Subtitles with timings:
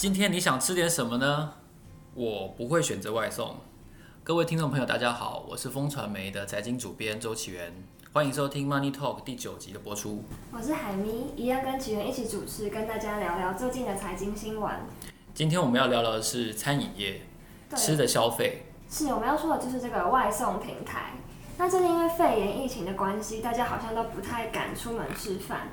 [0.00, 1.52] 今天你想吃点什么呢？
[2.14, 3.56] 我不会选择外送。
[4.24, 7.70] 各位听众朋友，大家好，我是风传媒的财经主编周启源，
[8.14, 10.24] 欢迎收听 Money Talk 第九集的播出。
[10.52, 14.72] 我是海咪，一样跟启源一起主持，跟大家聊聊最近的财经新闻。
[15.34, 17.20] 今天我们要聊聊的是餐饮业，
[17.76, 18.68] 吃的消费。
[18.88, 21.12] 是，我们要说的就是这个外送平台。
[21.58, 25.68] 那最近因为肺炎疫情的关系，大家好像都不太敢出门吃饭。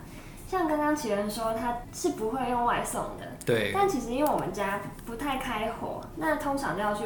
[0.50, 3.28] 像刚刚启源说，他是不会用外送的。
[3.46, 3.72] 对。
[3.74, 7.04] 但其实因为我们家不太开火，那通常都要去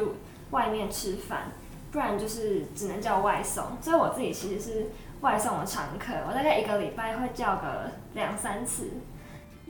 [0.52, 1.50] 外面吃饭，
[1.90, 3.64] 不然就是只能叫外送。
[3.80, 4.86] 所以我自己其实是
[5.22, 8.90] 外送的常客，我大概一个礼拜会叫个两三次。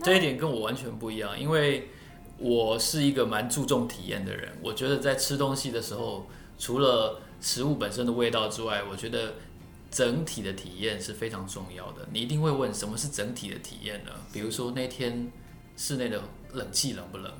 [0.03, 1.89] 这一点跟我完全不一样，因为
[2.37, 4.53] 我是一个蛮注重体验的人。
[4.63, 6.27] 我觉得在吃东西的时候，
[6.59, 9.33] 除了食物本身的味道之外，我觉得。
[9.93, 12.09] 整体的体验是非常重要的。
[12.11, 14.11] 你一定会问，什么是整体的体验呢？
[14.33, 15.31] 比如说那天
[15.77, 16.23] 室内的
[16.55, 17.31] 冷气冷不冷，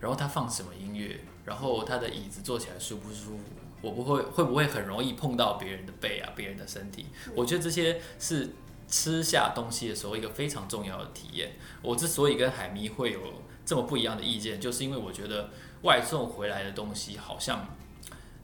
[0.00, 3.44] 然后他放什么音乐，然后他的椅子坐起来舒不舒服，
[3.80, 7.06] 我不会会不会很容易碰到别人的背啊，别人的身体。
[7.34, 8.50] 我觉得这些是
[8.86, 11.52] 吃下东西的时候一个非常重要的体验。
[11.80, 13.20] 我之所以跟海咪会有
[13.64, 15.48] 这么不一样的意见，就是因为我觉得
[15.84, 17.66] 外送回来的东西好像，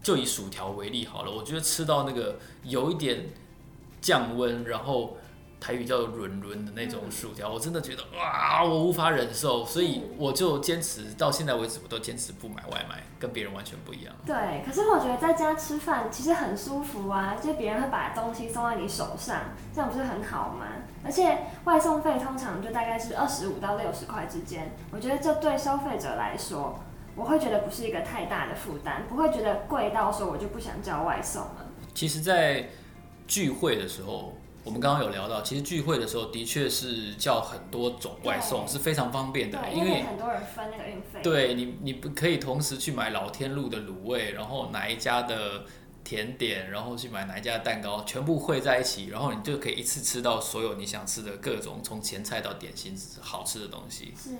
[0.03, 3.27] 就以薯条为例好了，我觉得吃到那个有一点。
[4.01, 5.17] 降温，然后
[5.61, 14.15] 台语叫做“润润”的那种薯条，我真的觉得哇，我无法忍受，所以我就坚持到现在为止，我都坚持不买外卖，跟别人完全不一样。
[14.25, 19.37] 对，可是我觉得在家吃饭其实很舒服啊，就别人会把东西送到你手上，
[19.75, 20.67] 这样不是很好吗？
[21.05, 26.79] 而且外送费通常就大概是二十五到六十块之间，我觉得这对消费者来说，
[27.15, 31.67] 我会觉得不是一个太大的负担，不会觉得贵到说我就不想叫外送了。
[31.93, 32.69] 其实，在
[33.31, 41.21] 聚会的时候，我们刚刚有聊到，其实聚会的时候的确是叫很多种外送是非常方便的，因为很多人分那个运费。
[41.23, 45.65] 对你，你不可以同时去买老天路的卤味，然后哪一家的
[46.03, 54.13] 甜点，然后去买哪一家的蛋糕，全部汇在一起，然后你就可以一次吃到所有你想吃的各种，从前菜到点心好吃的东西。
[54.21, 54.31] 是，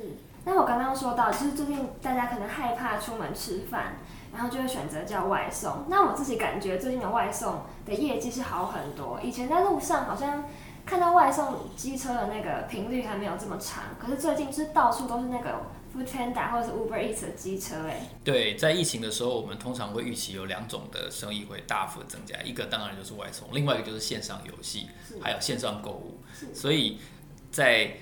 [0.45, 3.99] 那我刚刚说到，就是最近大家可能害怕出门吃饭。
[4.33, 5.85] 然后就会选择叫外送。
[5.89, 9.21] 那我自己感觉最近的外送的业绩是好很多。
[9.23, 10.45] 以前在路上好像
[10.87, 15.63] 看到外送机车的那个频率还没有这么长，可是最近是到处都是那个
[15.95, 18.09] Foodpanda 或者是 Uber Eats 的机车哎。
[18.25, 24.89] 对，在疫情的时候，我们通常会预期有两种的生意会大幅增加，一个当然就是外送，另外一个就是线上游戏，
[25.21, 26.19] 还有线上购物。
[26.55, 26.99] 所以
[27.51, 27.97] 在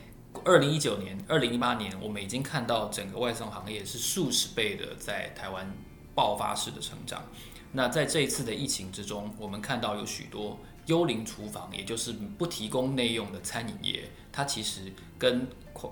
[0.45, 5.73] 二零一九年、二零一八年，我们已经看到整个外送行业是数十倍的在台湾。
[6.19, 7.23] 爆发式的成长。
[7.71, 15.47] 那在这一次的疫情之中，我们看到有许多幽灵厨房，也就是不提供内用的餐饮业，它其实跟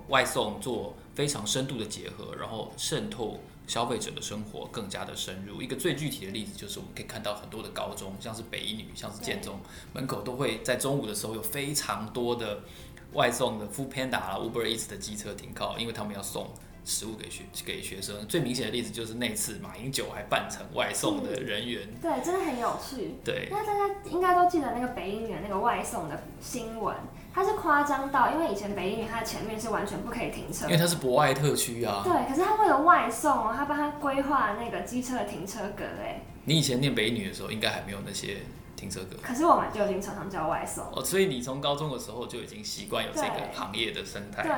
[0.09, 5.61] 外送做非常深度的结合，然后渗透消费者的生活更加的深入。
[5.61, 9.57] 一个最具体的例子就是，我们可以看到很多的高中，像是北一女，像是建中，
[9.93, 12.59] 门口都会在中午的时候有非常多的
[13.13, 16.49] 外送的 Foodpanda、Uber Eats 的机车停靠，因为他们要送。
[16.87, 23.15] 食物给学给学生，最明显的例子就是那次马英九还扮成外送的人员，对，真的很有趣。
[23.25, 26.95] 对，那大家应该都记得那个北一女那个外送的新闻，
[27.33, 32.01] 它是夸张到，因为以前北一女它前面是完全不可以停车，因为它是博爱特区啊。
[32.05, 36.21] 对，可是它为了外送哦，它帮他规划那个机车的停车格哎。
[36.45, 38.37] 你以前念北一女的时候，应该还没有那些
[38.77, 39.17] 停车格。
[39.21, 44.43] 可是我们就已经常常叫外送哦，所以你从高中的时候就已经习惯有这个行业的生态。
[44.43, 44.51] 对。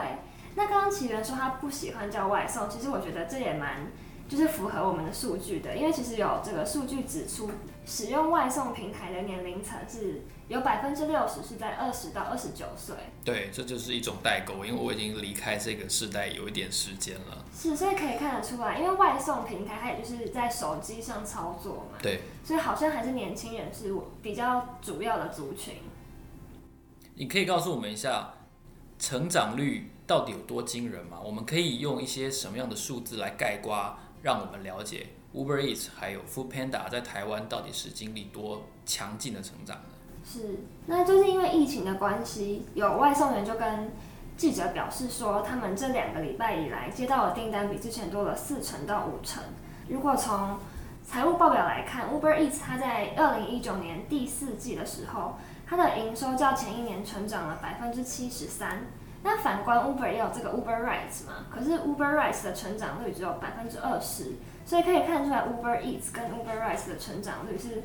[0.56, 3.92] 那刚刚奇源说他不喜欢叫外送，其实我觉得这也蛮
[4.28, 7.50] 就是符合我们的数据的，因为其实有这个数据指出，
[7.86, 12.96] 使用外送平台的年龄层是有百分之六十是在二十到二十九岁。
[13.24, 17.46] 对，这就是一种代沟，因为我已经离开这个世代有一点时间了。
[17.56, 21.98] 是，所以可以看得出来，因为外送平台它也就是在手机上操作嘛。
[22.02, 22.22] 对。
[22.44, 25.76] 所以好像还是年轻人是比较主要的族群。
[27.16, 28.34] 你可以告诉我们一下
[28.98, 31.20] 成长率到底有多惊人吗？
[31.24, 39.84] 我们可以用一些什么样的数字来概括，让我们了解 Uber Eats 还有 Foodpanda 在台湾到底是经历多强劲的成长呢？
[40.26, 43.92] 是，那就是因为疫情的关系，有外送员就跟
[44.36, 49.44] 记者表示说，他们这两个礼拜以来接到的订单比之前多了四成到五成。
[49.90, 50.58] 如果从
[51.06, 55.36] 财务报表来看，Uber Eats 它在二零一九年第四季的时候，
[55.68, 58.88] 它的营收较前一年成长了百分之七十三。
[59.22, 64.36] 那反观 Uber 也有这个 Uber Rides 嘛，可是 Uber Rides 的成长率只有百分之二十，
[64.66, 67.84] 所以可以看出来 Uber Eats 跟 Uber Rides 的成长率是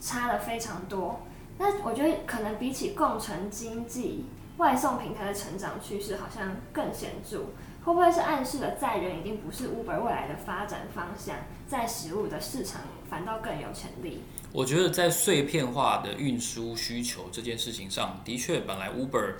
[0.00, 1.20] 差了非常多。
[1.58, 4.26] 那我觉得可能比起共乘经济，
[4.58, 7.46] 外送平台的成长趋势好像更显著，
[7.84, 11.34] 会不会是暗示了载人已经不是 Uber 未来的发展方向，
[11.66, 14.22] 在食物的市场反倒更有潜力？
[14.52, 19.34] 我觉得在碎片化的运输需求这件事情上，的确，本来 Uber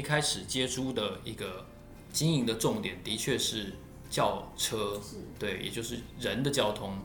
[0.00, 1.66] 一开始接触的一个
[2.10, 3.74] 经营的重点，的确是
[4.08, 4.98] 轿车，
[5.38, 6.98] 对，也就是人的交通。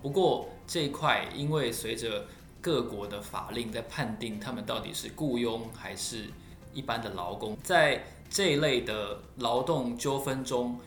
[0.00, 2.24] 不过这一块，因为随着
[2.60, 6.26] 各国的法令在判定他们到底是雇佣还是
[6.72, 10.78] 一般的劳工，在这一类的劳动纠纷中，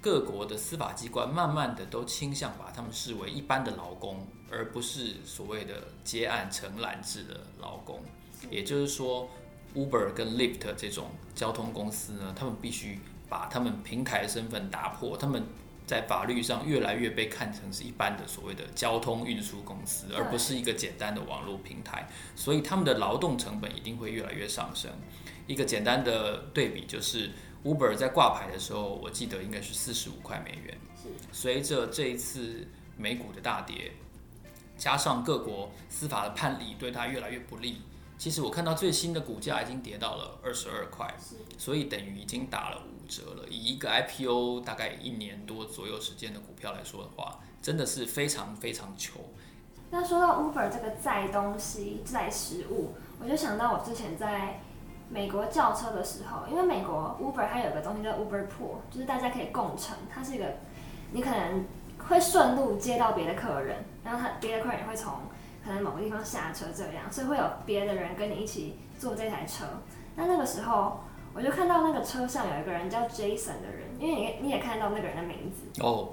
[0.00, 8.00] 各国的司法机关慢慢的都倾向把他们视为一般的劳工，而不是所谓的接案承揽制的劳工。
[8.48, 9.28] 也就是说
[9.76, 15.44] ，Uber 跟 Lyft 这种交通公司呢，他们必须把他们平台的身份打破，他们
[15.86, 24.90] 在法律上越来越被看成是一般的所谓的交通运输公司，而不是一个简单的网络平台，所以他们的劳动成本一定会越来越上升。
[25.46, 27.30] 一个简单的对比就是
[27.62, 30.76] ，Uber 在挂牌的时候，我记得应该是四十五块美元。
[31.30, 33.92] 随着这一次美股的大跌，
[34.76, 37.82] 加上各国司法的判例对它越来越不利，
[38.18, 41.14] 其实我看到最新的股价已经跌到了二十二块，
[41.58, 43.48] 所以等于已经打了五折了。
[43.48, 49.20] 以一个 IPO 大概一年多左右时间的股票来说的话，真的是非常非常穷。
[49.90, 54.60] 那说到 Uber 这个载东西、载食物，我就想到我之前在。
[55.08, 60.44] 美国叫车的时候，因为美国 Uber 它有个东西叫 Uber Pool，就是大家可以共乘，它是一个
[61.12, 61.64] 你可能
[62.08, 65.12] 会顺路接到别的客人，然后他别的客人也会从
[65.66, 69.64] 可能某个地方下车这样，所以会有别的人跟你一起坐这台车。
[70.14, 71.00] 那那个时候
[71.34, 76.08] 我就看到那个车上有一个人叫 Jason 的人，因为你你也看到那个人的名字哦，oh.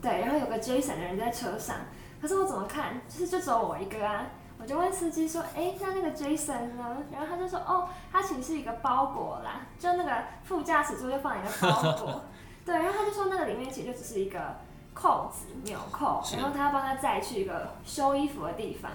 [0.00, 1.76] 对，然后有个 Jason 的人在车上，
[2.20, 4.26] 可是我怎么看就是就只有我一个啊。
[4.58, 10.10] 我就问司机说：“哎，那那个 Jason 呢？”然后他就说：“哦，他其实是一个包裹啦，就那个
[10.44, 12.22] 副驾驶座就放一个包裹。
[12.64, 14.56] ”对，然后他就说那个里面其实就只是一个
[14.96, 18.90] 扣子纽扣，然后他要帮他载去一个修衣服的地方。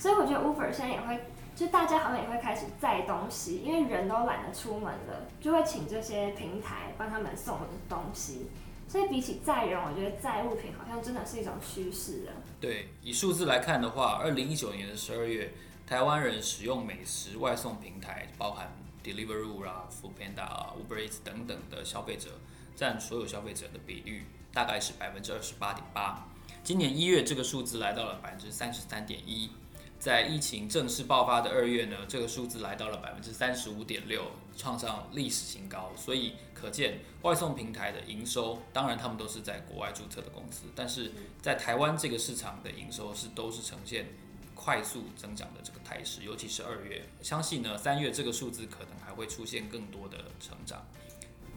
[0.00, 1.20] 所以我觉得 Uber 现在也会，
[1.54, 7.58] 就大家好像也会开始载东西，因为人都懒得出门了，就会请这些平台帮他们送
[7.90, 8.48] 东西。
[8.88, 12.32] 所以比起载人，我觉得载物品好像真的是一种趋势了。
[12.60, 15.52] 对，以数字来看的话，二零一九年的十二月，
[15.86, 22.30] 台湾人使用美食外送平台，包含 Deliveroo 啊、Foodpanda 啊、Uber Eats 等等的消费者，
[22.74, 26.26] 占所有消费者的比率大概是百分之二十八点八。
[26.62, 29.50] 今年一月，这个数字来到了百分之三十三点一。
[29.98, 35.90] 在疫情正式爆发的二月呢，这个数字来到了百分之三十五点六，创上历史新高。
[35.96, 41.10] 所以可见，外送平台的营收，当然他们都是在国外注册的公司，但是
[41.40, 44.06] 在台湾这个市场的营收是都是呈现
[44.54, 46.22] 快速增长的这个态势。
[46.22, 50.86] 尤其是二月，相信呢三月这个数字可能还会出现更多的成长。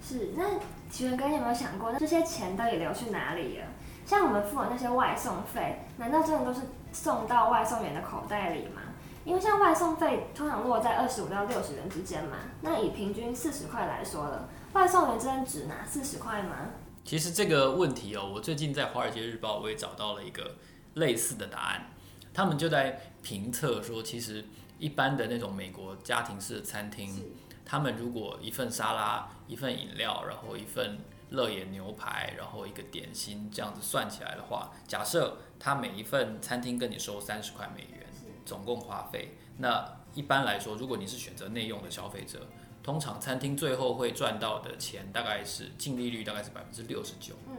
[0.07, 0.45] 是，那
[0.89, 3.65] 奇文哥，你有没有想过，那这些钱到底流去哪里了？
[4.05, 6.61] 像我们付的那些外送费，难道真的都是
[6.93, 8.83] 送到外送员的口袋里吗？
[9.25, 16.55] 因为像外送费通常落在二十五到六十元之间嘛，那以平均四十块来说了，外送员真的只拿四十块吗？
[17.03, 20.55] 其实这个问题哦，我最近在《华尔街日报》我也找到了一个
[20.93, 21.87] 类似的答案，
[22.33, 24.45] 他们就在评测说，其实
[24.79, 27.25] 一般的那种美国家庭式的餐厅，
[27.67, 30.97] 他们如果一份沙拉、一份饮料，然后一份。
[31.29, 38.07] 乐眼牛排，然后一个点心，这样子算起来的话，假设他每一份餐厅跟你收三十块美元，
[38.45, 42.47] 总共花费，那一般来说，如果你是选择内用的消费者，
[42.81, 47.35] 通常餐厅最后会赚到的钱大概是净利率大概是百分之六十九。
[47.49, 47.57] 嗯。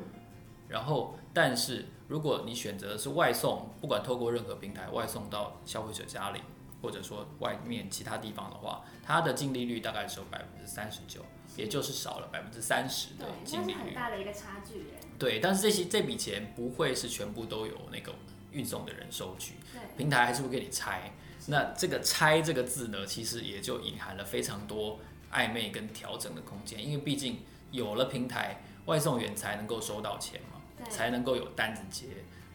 [0.66, 6.40] 然后，但是如果你选择的是外送，不管透过任何平台外送到消费者家里，
[6.82, 11.24] 或者说外面其他地方的话，它的净利率大概只有百分之三十九。
[11.56, 14.84] 也就是少了百分之三十的净利率，很大的一个差距。
[15.18, 18.14] 对，但是这些这笔钱不会是全部都有那个
[18.52, 19.54] 运送的人收取，
[19.96, 21.12] 平台还是会给你拆。
[21.48, 25.00] 那这个“拆”这个字呢，其实也就隐含了非常多
[25.32, 27.40] 暧昧跟调整的空间，因为毕竟
[27.72, 32.06] 有了平台，外送员才能够收到钱嘛，才能够有单子接。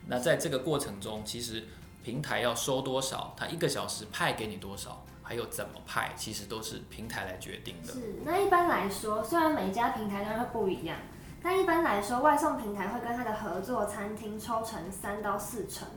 [0.07, 1.67] 那在这个过程中，其实
[2.03, 5.03] 平台要收多少，他一个小时派给你多少。
[5.25, 7.93] 还有怎么派，其实都是平台来决定的。
[7.93, 10.97] 是，那一般来说，虽然每一家平台都会不一样，
[11.41, 15.87] 但一般来说，外送平台会跟他的合作餐厅抽成三到四成，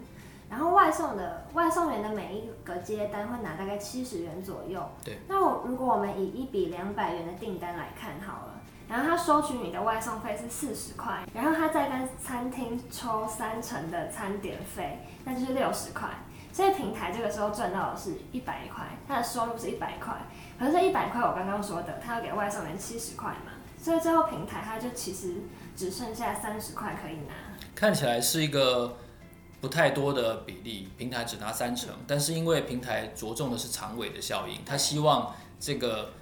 [0.48, 4.80] 然后外送的外送员的每一个接单会拿大概七十元左右。
[5.04, 5.18] 对。
[5.26, 8.55] 那我如果我们以一笔两百元的订单来看好了，
[8.88, 16.08] 然后他收取你的外送费是四十块，然后他再跟餐厅抽三成的餐点费，那就是六十块。
[16.52, 20.14] 所以平台这个时候赚到的是一百块，他的收入是一百块。
[20.58, 25.34] 可是这一百块我刚刚说的，他要给外送员七十块嘛，所以最后平台他就其实
[25.76, 27.34] 只剩下三十块可以拿。
[27.74, 28.96] 看起来是一个
[29.60, 36.14] 不太多的比例，平台只拿三成，但是因为平台着重的是长尾的效应，他希望这个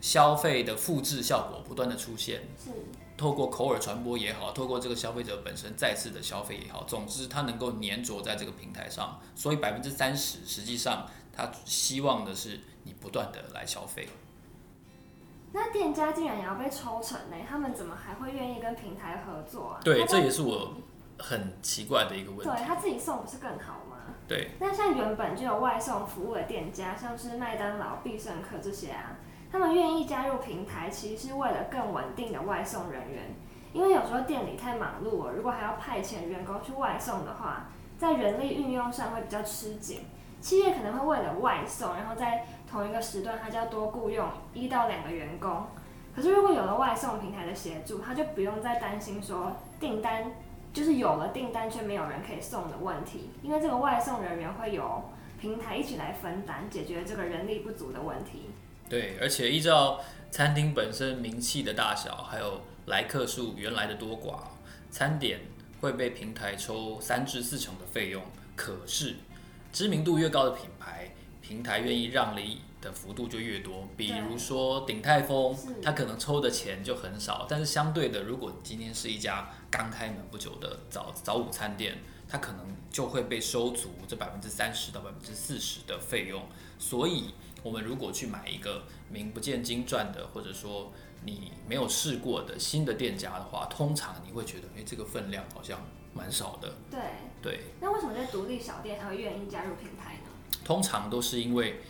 [0.00, 2.42] 消费的复制效果不断的出现。
[2.58, 2.70] 是。
[3.16, 14.08] 透过口耳传播也好，透过这个消费者本身再次的消费也好，总之它能够黏着在这个平台上，所以百分之三十实际上他希望的是你不断的来消费。
[15.52, 17.36] 那店家竟然也要被抽成呢？
[17.46, 19.80] 他们怎么还会愿意跟平台合作啊？
[19.84, 20.72] 对，这也是我
[21.18, 22.44] 很奇怪的一个问题。
[22.44, 24.14] 对，他自己送不是更好吗？
[24.26, 24.52] 对。
[24.58, 29.18] 那像原本就有外送服务的店家，像是麦当劳、必胜客这些啊。
[29.50, 33.34] 他们愿意加入平台，其实是为了更稳定的外送人员。
[33.72, 40.00] 因为有时候店里太忙碌了，如果还要派遣员工去外送的话，在人力运用上会比较吃紧。
[40.40, 45.64] 企业可能会为了外送，然后在同一个时段，他就要多雇佣一到两个员工。
[46.14, 50.32] 可是如果有了外送平台的协助，他就不用再担心说订单
[50.72, 55.02] 就是有了订单却没有人可以送的问题，因为这个外送人员会由
[55.38, 58.50] 平台一起来分担，解决这个人力不足的问题。
[58.90, 64.40] 对，而且依照餐厅本身名气的大小，还有来客数原来的多寡，
[64.90, 65.40] 餐点
[65.80, 68.20] 会被平台抽三至四成的费用。
[68.56, 69.14] 可是
[69.72, 73.88] 知名度越高的品牌，平台愿意让利的幅度就越多。
[73.96, 81.96] 比如说鼎泰丰，它可能抽的钱就很少，但是相对的，如果今天是一家刚开门不久的早早午餐店，
[82.30, 86.42] 它可能就会被收足这百分之三十到百分之四十的费用。
[86.78, 87.34] 所以。
[87.62, 90.90] 我们如果去买一个名不见经传的，或者说
[91.26, 95.78] 你没有试过的新的店家的话，通常你会觉得，哎，这个分量好像
[96.14, 96.72] 蛮少的。
[96.90, 96.98] 对
[97.42, 97.60] 对。
[97.78, 100.30] 那为什么这独立小店还会愿意加入品牌呢？
[100.64, 101.82] 通常都是因为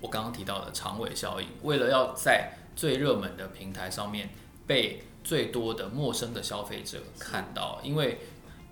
[0.00, 4.30] 我刚刚提到的长尾效应，为了要在最热门的平台上面
[4.66, 8.18] 被最多的陌生的消费者看到，因为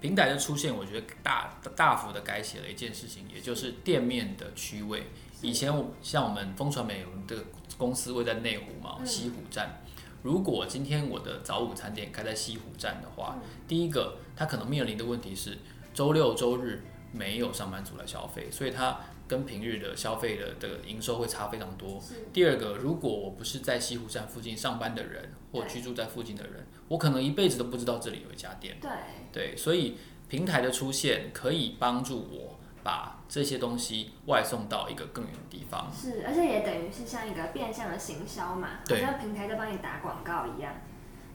[0.02, 5.04] 平台的出现，我觉得大大幅的改写了一件事情，也就是店面的区位。
[5.40, 7.36] 以前我像我们风传媒，我们的
[7.78, 9.80] 公司位在内湖嘛，西湖站。
[10.22, 15.56] 如果今天我的早午餐店开在西湖站的话，第一个它可能面临的问题是
[15.94, 16.82] 周六周日
[17.12, 18.98] 没有上班族来消费，所以它
[19.32, 21.98] 跟平日的消费的的营收会差非常多。
[22.34, 28.76] 第二个，如果我不是在西湖站附近上班的人，或居住在附近的人，我可能一辈子都不知道这里有一家店。
[28.78, 28.90] 对
[29.32, 29.96] 对，所以
[30.28, 32.58] 平台的出现可以帮助我。
[32.84, 40.74] 把这些东西外送到一个更远的地方，是，而且也等于是像一个变相的行销嘛，好像平台在帮你打广告一样。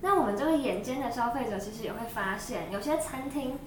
[0.01, 3.57] 那我们这个眼尖的消费者其实也会发现，有些餐厅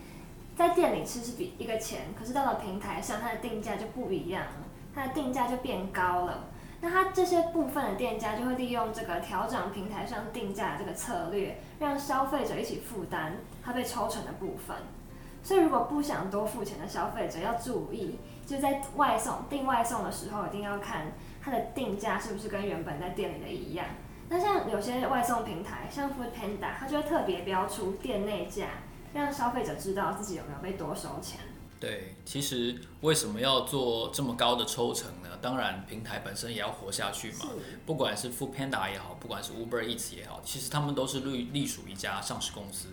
[0.61, 4.53] 在店里吃是比一个钱，可是到了平台上，它的定价就不一样了，
[4.95, 6.49] 它的定价就变高了。
[6.83, 14.77] 那它这些部分的店家就会利用这个调整平台上定价的这个策略，让消费者一起负担它被抽成的部分。
[15.43, 21.13] 所以，如果不想多付钱的消费者要注意，就在外送订外送的时候，一定要看
[21.43, 23.87] 它的定价是不是跟原本在店里的一样。
[24.29, 28.67] 那像有些外送平台，像 Foodpanda，它就会特别标出店内价，
[29.13, 31.41] 让消费者知道自己有没有被多收钱。
[31.81, 35.31] 对，其实为什么要做这么高的抽成呢？
[35.41, 37.47] 当然，平台本身也要活下去嘛。
[37.87, 42.89] 不管是 Foodpanda 也好，不管是 Uber Eats 也好，其实他们都是隶隶属一家上市公司。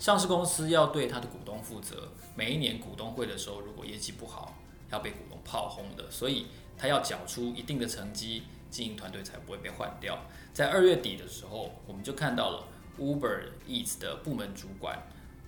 [0.00, 4.58] 上市公司要对他的股东负责，每一年股东会的时候，如果业绩不好，
[4.90, 10.18] 要被股东炮轰的，所以他要缴出一定的成绩，经营团队才不会被换掉。
[10.52, 12.64] 在二月底的时候，我们就看到了
[12.98, 15.00] Uber Eats 的部门主管。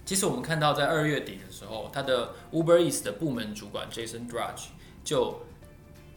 [0.09, 4.69] 其实我们看到在二月底的时候，他的 Uber Eats 的部门主管 Jason Drudge
[5.05, 5.43] 就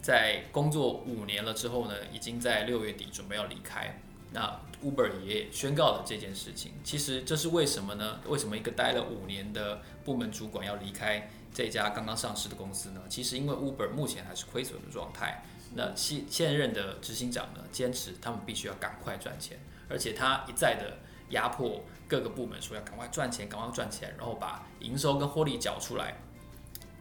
[0.01, 3.99] 在工作五年了之后呢，已经在六月底准备要离开。
[4.31, 6.71] 那 Uber 也宣告了这件事情。
[6.85, 8.21] 其实这是为什么呢？
[8.29, 13.01] 为什么一个待了五年的部门主管要离开这家刚刚上市的公司呢？
[13.09, 15.43] 其实因为 Uber 目前还是亏损的状态。
[15.75, 20.99] 那现现任的执行长呢，坚持他们必须要赶快赚钱，而且他一再的
[21.31, 26.15] 压迫各个部门说要赶快赚钱，赶快赚钱，然后把营收跟获利缴出来。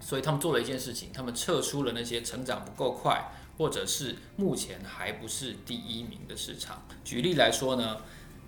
[0.00, 3.30] 所以他们做了一件事情，他们撤出了那些成长不够快。
[3.58, 6.82] 或者是目前还不是第一名的市场。
[7.04, 7.98] 举例来说呢，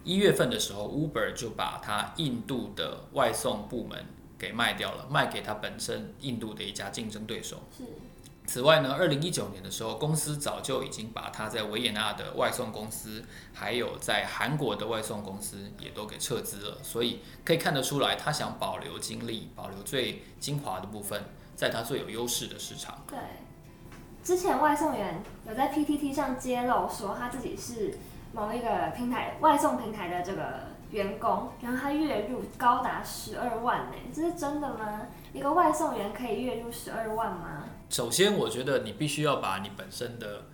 [0.05, 4.07] 一月份的时候，Uber 就把它印度的外送部门
[4.39, 7.62] 给卖掉了，卖给他本身印度的一家竞争对手。
[8.45, 16.79] 此外呢，二零一九年的时候，公司早就已经把他在维也纳的外送公司，还有在韩国的外送公司也都给撤资了。
[16.83, 23.05] 所以可以看得出来，他想保留精力，保留最精华的部分，在他最有优势的市场。
[23.07, 23.19] 对。
[24.25, 27.99] 之前外送员有在 PTT 上揭露说他自己是
[28.33, 35.09] 某一个平台外送平台的这个员工，然后他月入高达十二万呢，这是真的吗？
[35.33, 37.65] 一个外送员可以月入十二万吗？
[37.89, 40.45] 首先，我觉得你必须要把你本身的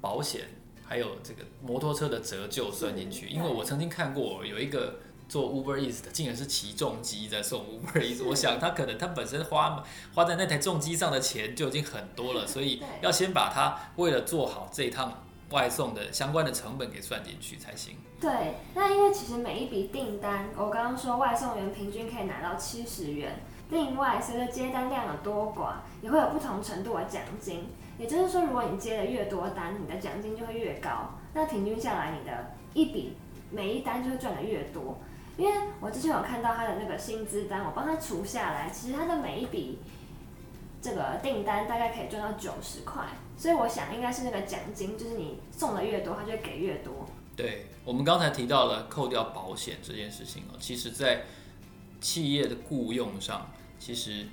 [0.00, 0.42] 保险
[0.84, 4.96] 还有这个摩托车的折旧算进去，因为我曾经看过有一个
[5.28, 17.96] 做 Uber Eats 的，竟然是骑重机在送 Uber Eats，我想他可能他本身花花在那台重机上的钱就已经很多了，所以要先把他为了做好这一趟外送的相关的成本给算进去才行。
[18.20, 23.40] 对，那因为其实每一笔订单，我刚刚说外送员平均可以拿到七十元。
[23.70, 27.68] 另外，随着接单量的多寡，也会有不同程度的奖金。
[27.98, 31.10] 也就是说，如果你接的越多单，你的奖金就会越高。
[31.34, 33.16] 那平均下来，你的一笔
[33.50, 34.98] 每一单就会赚得越多。
[35.36, 39.80] 因为我之前有看到他的那个薪资单，我帮他除下来，其实他的每一笔
[40.80, 43.04] 这个订单大概可以赚到九十块。
[43.36, 47.06] 所以我想，应该是那个奖金，就是你送的越多，他就会给越多。
[47.36, 51.22] 对，我们刚才提到了扣掉保险这件事情哦，其实在
[52.00, 53.50] 企业的雇佣上。
[53.80, 54.26] 其实，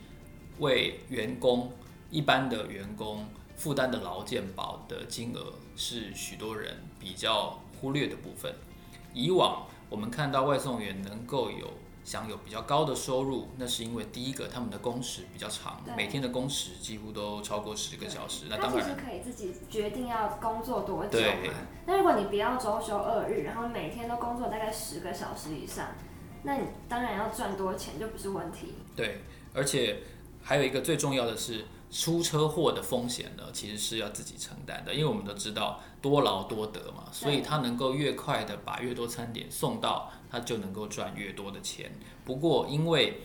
[0.57, 1.71] 为员工
[2.09, 8.51] 一般的员工负担的劳健保的金额是许多人比较忽略的部分。
[9.13, 11.71] 以往我们看到外送员能够有
[12.05, 18.45] 享有比较高的收入，那是因为第一个他们的工时比较长，每天的工时几乎都超过十个小时。
[18.47, 21.53] 那当然，他其实可以自己决定要工作多久嘛。
[21.85, 25.87] 那如果你不要周休二日，然后每天都工作大概十个小时以上，
[26.43, 28.75] 那你当然要赚多钱就不是问题。
[28.95, 29.21] 对。
[29.57, 29.99] 而且
[30.43, 31.63] 还有一个最重要的是，
[31.97, 41.89] 出车祸的风险呢，其实是要自己承担的，因为我们都知道多劳多得嘛，所以他能够越快的把越多餐点送到，他就能够赚越多的钱。
[42.25, 43.21] 不过，因为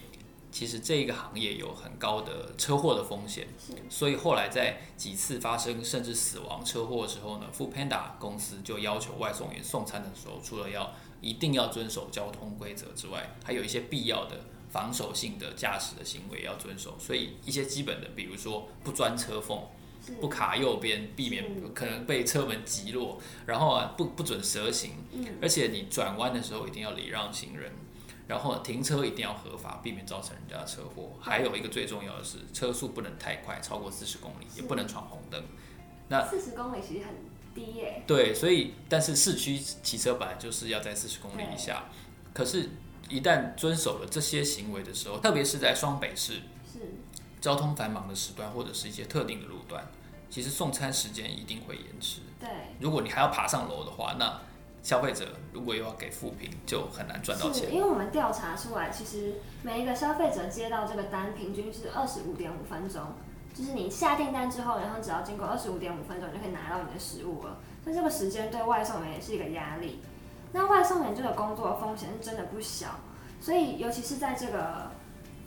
[0.53, 3.49] 其实这个行业有很高的车祸的风险，
[3.89, 14.39] 所以后来在几次发生甚至死亡车祸的时候呢，Foodpanda 公司就要求外送员送餐的时候，除了要一定要遵守交通规则之外，还有一些必要的。
[14.71, 19.61] 防守性的驾驶的行为要遵守，所以一些基本的，比如说不钻车缝，
[20.21, 24.93] 不卡右边，避免可能被车门击落，然后啊不不准蛇行，
[25.43, 27.73] 而且你转弯的时候一定要礼让行人，
[28.29, 31.15] 然后停车一定要合法，避免造成人家的车祸。
[31.21, 35.43] 还有一个最重要的是，车速不能太快，超过四十公里，也不能闯红灯。
[36.09, 37.15] 那四十公里其实很
[37.53, 38.05] 低耶。
[38.07, 41.87] 对，所以但是市区骑车本来就是要在四十公里以下，
[42.33, 42.71] 可是。
[43.11, 46.35] 一旦遵守了这些行为的时候，特别是在双北市，
[46.73, 46.81] 是
[47.41, 49.85] 交通繁忙的时段或者是一些特定的路段，
[50.31, 52.21] 其实送餐时间一定会延迟。
[52.39, 54.41] 对，如果你还要爬上楼的话，那
[54.83, 57.75] 消费者如果又要给负评，就很难赚到钱。
[57.75, 63.03] 因为我们调查出来，其实每一个消费者接到这个单，平均是二十五点五分钟，
[63.53, 67.59] 就是你下订单之后，然后只要经过二十五点五分钟，就可以拿到你的食物了。
[67.83, 70.01] 所以这个时间对外送员也是一个压力。
[70.53, 72.89] 那外送员这个工作风险是真的不小，
[73.41, 74.91] 所以尤其是在这个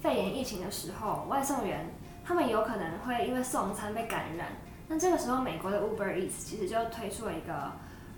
[0.01, 4.47] 肺炎疫情的时候，外送员他们有可能会因为送餐被感染。
[4.87, 7.73] 那这个时候，美国的 Uber Eats 其实就推出了一个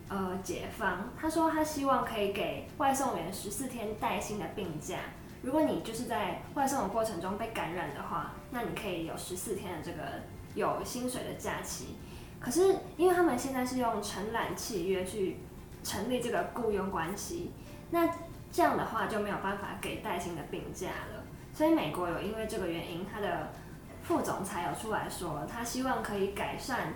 [0.10, 4.98] 呃解方，他说他希望可以给外送员十四天带薪的病假。
[5.42, 10.22] 如果你就是在外送的过程中被感染的话，那你可以有十四天的这个
[10.54, 11.96] 有薪水的假期。
[12.40, 15.40] 可是因为他们现在是用承揽契约去。
[15.86, 17.52] 成立这个雇佣关系，
[17.92, 18.10] 那
[18.52, 21.24] 这样的话就没有办法给带薪的病假了。
[21.54, 23.54] 所以美国有因为这个原因，他的
[24.02, 26.96] 副总裁有出来说，他希望可以改善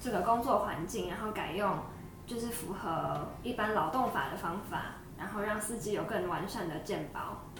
[0.00, 1.80] 这个工作环境，然后改用
[2.26, 7.50] 就是符合一般劳动法的方法，然后让司机有更完善的健保。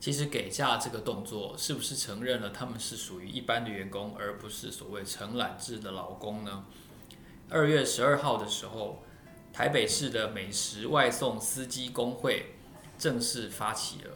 [0.00, 6.64] 其实给假这个动作，是不是承认了他们是属于一般的员工，而不是所谓承揽制的劳工呢？
[7.48, 9.04] 二月十二号的时候。
[9.54, 12.54] 台北市的美食外送司机工会
[12.98, 14.10] 正式发起了。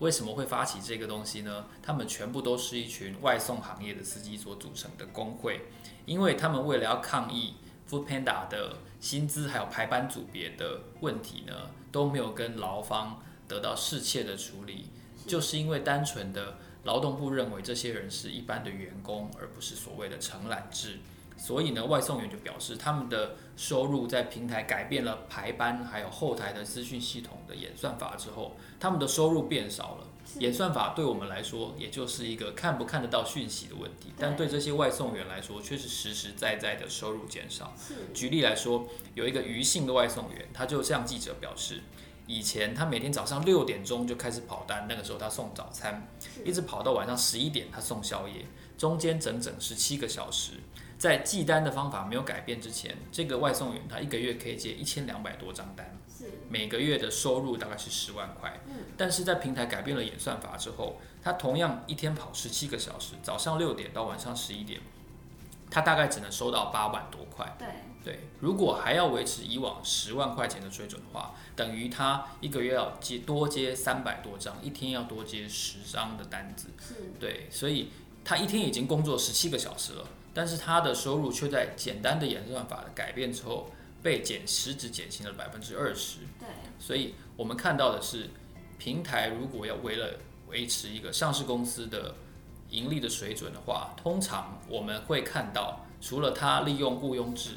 [0.00, 1.64] 为什么会发起这个东西呢？
[1.82, 5.62] 他们全部都是一群外送行业的司机所组成的工会，
[6.04, 7.54] 因为他们为了要抗议
[7.88, 14.90] Foodpanda 的薪资还有排班组别的问题呢，都没有跟劳方得到适切的处理，
[15.26, 20.98] 就是因为单纯的劳动部认为这些人是一般的员工，而不是所谓的承揽制。
[21.42, 30.06] 所以呢，外送员就表示，他们的收入在平台改变了排班还有后台的资讯系统的演算法之后，他们的收入变少了。
[30.38, 37.74] 演算法对我们来说，也就是一个看不看得到讯息的问题，但对这些外送员来说，却是实实在在的收入减少。
[38.14, 41.80] 举例来说，有一个余姓的外送员，他就向记者表示，
[42.26, 46.06] 以前他每天早上六点钟就开始跑单，那个时候他送早餐，
[46.44, 48.44] 一直跑到晚上十一点他送宵夜，
[48.78, 50.52] 中间整整十七个小时。
[50.98, 58.60] 在寄单的方法没有改变之前，这个外送员他一个月可以接一千两百多张单，是每个月的收入大概是十万块。
[58.68, 64.80] 嗯，但是在平台改变了演算法之后，他同样一天跑十七个小时，早上六点到晚上十一点，
[65.68, 67.52] 他大概只能收到八万多块。
[67.58, 67.66] 对
[68.04, 76.68] 对，如果还要维持以往十万块钱的水准的话，等于他一个月要接多接三百多张，一天要多接十张的单子。
[76.80, 77.90] 是，对，所以
[78.24, 83.70] 他一天已经工作十七个小时了，但是他的收入却在简单的演算法的改变之后
[84.02, 86.18] 被减实质减轻了百分之二十。
[86.40, 88.30] 对，所以我们看到的是，
[88.78, 92.16] 平台如果要为了维持一个上市公司的
[92.70, 97.50] 盈利的水准的话，通常我们会看到，除了他利用雇佣制，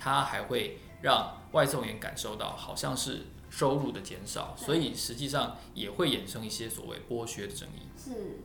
[0.00, 7.86] 他还会让外送员感受到好像是收入的减少，所以实际上也会衍生一些所谓剥削的争议。
[7.98, 8.38] 是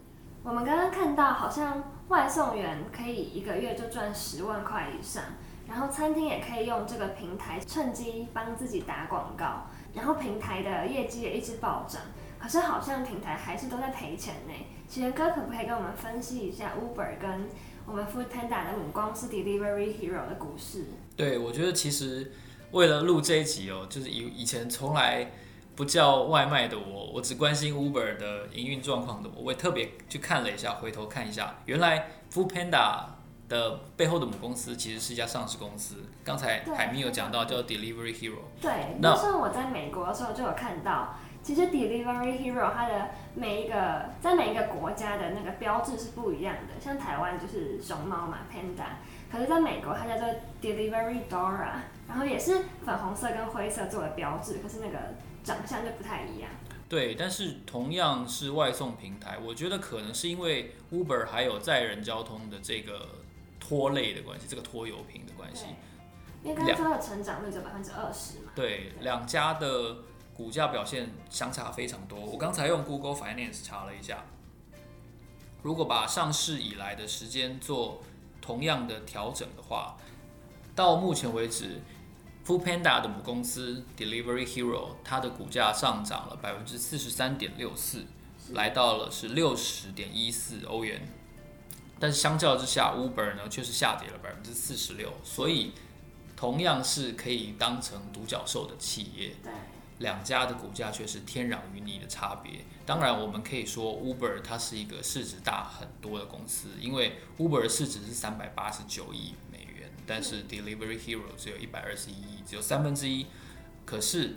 [0.43, 5.23] 我们刚刚看到，好像外送员可以一个月就赚十万块以上，
[5.65, 12.01] 然后餐厅也可以用这个平台趁机帮自己打广告，然后平台的业绩也一直暴涨。
[12.37, 14.53] 可是好像平台还是都在赔钱呢。
[14.87, 17.49] 启源哥可不可以跟我们分析一下 Uber 跟
[17.87, 20.85] 我们 Foodpanda 的母公司 Delivery Hero 的故事？
[21.15, 22.31] 对，我觉得其实
[22.71, 25.31] 为了录这一集哦，就是以以前从来
[25.75, 33.05] 不叫外卖的我，我只关心 Uber 的营运状况的我，我也特别去看了一下，回头看一下，原来 Foodpanda
[33.47, 35.97] 的背后的母公司其实是一家上市公司。
[36.23, 38.39] 刚才海明有讲到叫 Delivery Hero。
[38.61, 41.15] 对，那时候我在美国的时候就有看到。
[41.43, 48.97] 其实 Delivery Hero 它的每一个在每一个国家的那个标志是不一样的，像台湾就是熊猫嘛，Panda，
[49.35, 50.27] 可是在美国它叫做
[50.61, 54.97] Delivery Dora，然后也是粉红色跟灰色作为标志，可是那个
[55.43, 56.49] 长相就不太一样。
[56.87, 63.09] 对，但是同样是外送平台，我觉得可能是因为 Uber 还有载人交通的这个
[63.59, 65.65] 拖累的关系，这个拖油瓶的关系。
[66.41, 68.53] 因为刚刚说的成长率只有百分之二十嘛。
[68.55, 69.97] 对，两家的。
[70.35, 72.19] 股价表现相差非常多。
[72.19, 74.25] 我刚才用 Google Finance 查了一下，
[75.63, 78.03] 如果把上市以来的时间做
[78.45, 79.97] 同样的调整的话，
[80.75, 81.81] 到目前为止
[82.45, 88.05] ，Foodpanda 的母公司 Delivery Hero 它的股价上涨了百分之四十三点六四，
[88.51, 91.07] 来到了是六十点一四欧元。
[91.99, 95.11] 但是相较之下，Uber 呢却是下跌了百分之四十六。
[95.23, 95.71] 所以
[96.35, 99.35] 同样是可以当成独角兽的企业。
[99.99, 102.65] 两家的股价却是天壤云泥的差别。
[102.85, 113.25] 当然，我们可以说 Uber 它是一个市值大很多的公司，因为 Uber 的市值是三百八十九亿美元，但是 Delivery Hero 只有一百二十一亿，只有三分之一。
[113.85, 114.35] 可是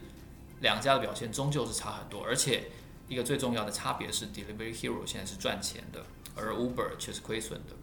[0.61, 2.71] 两家的表现终究是差很多，而且
[3.07, 7.77] 一个最重要的差别是 Delivery Hero 现在是赚钱的，而 Uber 却是亏损的。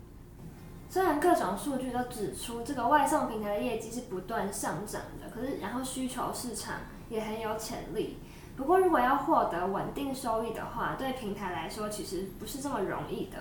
[0.90, 8.18] 虽然各种数据都指出这个外送平台的业绩是不断上涨的，可是然后需求市场也很有潜力。
[8.56, 13.38] 不过如果要获得稳定收益的话，对平台来说其实不是这么容易的。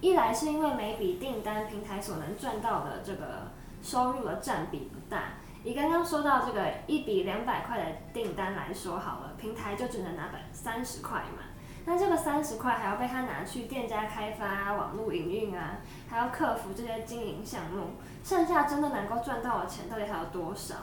[0.00, 3.50] 一来是因为每笔订单平台所能赚到的这个
[3.82, 5.34] 收入的占比不大。
[5.62, 11.44] 以刚刚说到这个一笔两百块的订单来说好了，平台就只能拿百三十块嘛。
[11.86, 17.92] 那这个三十块还要被他拿去店家开发、网络营运啊，还要克服这些经营项目，
[18.22, 20.76] 剩下真的能够赚到的钱到底还有多少？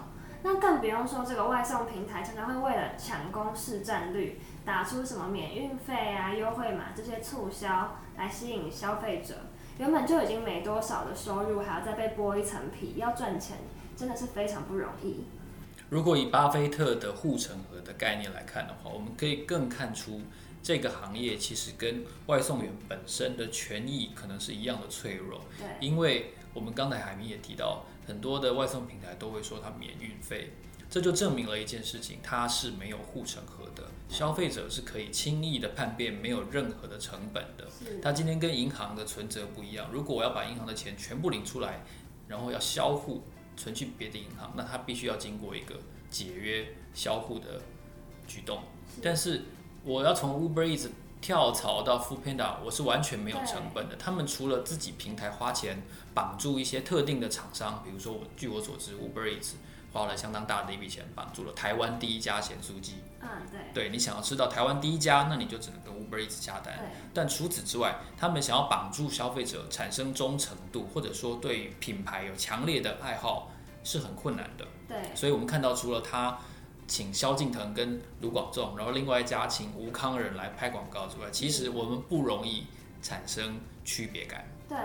[0.43, 9.35] 那更不用说这个外送平台常常会为了抢攻市占率，打出什么免运费啊、优惠码这些促销来吸引消费者，
[9.77, 13.57] 原本就已经没多少的收入，还要再被剥一层皮，要赚钱
[13.95, 15.25] 真的是非常不容易。
[15.89, 20.21] 如果以巴菲特的护城河的概念来看的话，我们可以更看出。
[20.63, 30.53] 这个行业其实跟外送员本身的权益可能是一样的脆弱，对，因为我们刚才海明也提到，很多的外送平台都会说它免运费，
[30.89, 37.67] 这就证明了一件事情，它是没有护城河的，消费者是可以轻易的叛变，没有任何的成本的。
[38.01, 41.83] 它今天跟银行的存折不一样，如果我要把银行的钱全部领出来，
[42.27, 43.23] 然后要销户
[43.55, 45.75] 存去别的银行，那它必须要经过一个
[46.09, 47.61] 解约销户的
[48.25, 48.63] 举动，
[49.03, 49.43] 但是。
[49.83, 53.95] 我要从 Uber Eats 跳槽到 Foodpanda，我是完全没有成本的。
[53.95, 55.81] 他们除了自己平台花钱
[56.13, 59.53] 绑住一些特定的厂商，比如说我据我所知，Uber Eats
[59.91, 62.97] 花了相当大的一笔钱绑住了台湾第一家咸酥鸡。
[63.19, 63.59] 嗯，对。
[63.73, 66.91] 对，你想要吃到台湾第一家，那你就只能跟 Uber Eats 下单。
[67.13, 73.51] 但除此之外，他们想要绑住消费者产生忠诚度，或者说对品牌有强烈的爱好，
[73.83, 74.65] 是很困难的。
[74.87, 75.15] 对。
[75.15, 76.37] 所以我们看到除了他。
[76.87, 82.65] 请萧敬腾跟卢广仲，然后另外一家请吴康仁来拍广告之外，其实我们不容易
[83.01, 84.45] 产生区别感。
[84.69, 84.77] 对，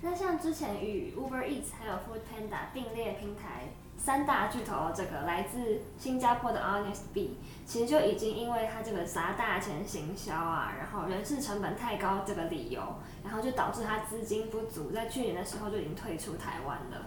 [0.00, 7.30] 那像之前与 Uber Eats 还有 Food Panda 并列平台三大巨头，这个来自新加坡的 HonestBee，
[7.66, 12.80] 其实就已经因为它这个砸大钱行销啊，然后人事成本太高这个理由，
[13.22, 17.06] 然后就导致它资金不足，在去年的时候就已经退出台湾了。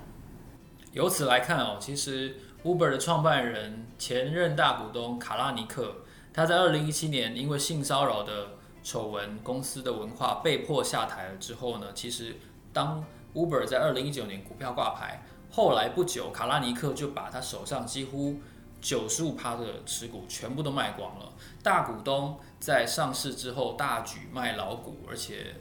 [0.94, 5.98] 由此来看哦，其实 Uber 的创办人、前任大股东卡拉尼克，
[6.34, 12.36] 他在二零一七年因为性骚扰的丑闻，公司的文化被迫下台了之后呢，其实。
[12.74, 18.38] 当 Uber 在二零一九年股票挂牌，后来不久，卡拉尼克就把他手上几乎
[18.82, 21.32] 九十五趴的持股全部都卖光了。
[21.64, 25.56] 大股东在上市之后大举卖老股，而且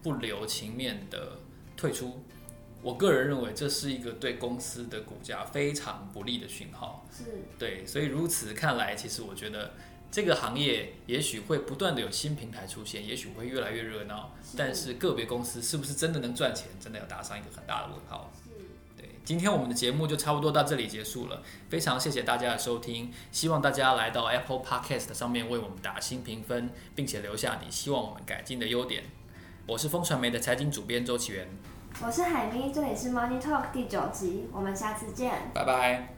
[0.00, 1.38] 不留情面的
[1.76, 2.22] 退出。
[2.82, 7.06] 我个人认为这是一个对公司的股价非常不利的讯号。
[7.16, 7.24] 是，
[7.58, 9.72] 对，所以如此看来，其实我觉得。
[10.10, 18.32] 这个行业也许会不断的有新平台出现，也许会越来越热闹，但是个别公司是不是真的能赚钱，真的要打上一个很大的问号。
[18.42, 18.48] 是，
[18.96, 29.04] 对，今天我们的节目就差不多到这里结束了，非常谢谢大家的收听，希望大家来到 Apple Podcast 上面为我们打新评分，并且留下你希望我们改进的优点。
[29.66, 31.46] 我是风传媒的财经主编周岐原，
[32.00, 36.17] 我是海咪，这里是 Money Talk 第九集，我们下次见，拜拜。